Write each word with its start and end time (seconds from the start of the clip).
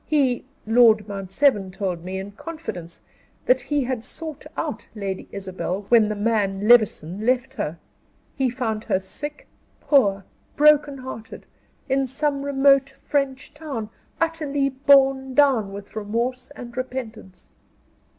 He 0.07 0.45
Lord 0.65 1.07
Mount 1.07 1.31
Severn 1.31 1.69
told 1.69 2.03
me, 2.03 2.17
in 2.17 2.31
confidence, 2.31 3.03
that 3.45 3.61
he 3.61 3.83
had 3.83 4.03
sought 4.03 4.47
out 4.57 4.87
Lady 4.95 5.27
Isabel 5.31 5.85
when 5.89 6.09
the 6.09 6.15
man, 6.15 6.67
Levison, 6.67 7.23
left 7.23 7.53
her; 7.53 7.77
he 8.35 8.49
found 8.49 8.85
her 8.85 8.99
sick, 8.99 9.47
poor, 9.79 10.25
broken 10.55 10.97
hearted, 10.97 11.45
in 11.87 12.07
some 12.07 12.41
remote 12.41 12.89
French 12.89 13.53
town, 13.53 13.91
utterly 14.19 14.69
borne 14.69 15.35
down 15.35 15.71
with 15.71 15.95
remorse 15.95 16.49
and 16.55 16.75
repentance." 16.75 17.51